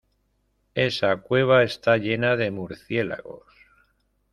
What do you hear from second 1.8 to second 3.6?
llena de murciélagos.